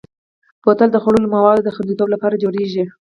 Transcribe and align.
بوتل 0.63 0.89
د 0.91 0.97
خوړلو 1.03 1.31
موادو 1.35 1.65
د 1.65 1.69
خوندیتوب 1.75 2.07
لپاره 2.11 2.41
جوړېږي. 2.43 2.83